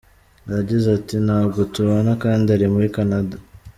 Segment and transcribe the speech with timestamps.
[0.53, 3.35] Yagize ati "…Ntabwo tubana kandi ari muri Canada.